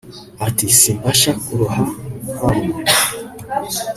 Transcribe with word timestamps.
Ati 0.47 0.65
Simbasha 0.79 1.31
kuroha 1.43 1.81
nka 2.31 2.49
mwe 2.63 2.73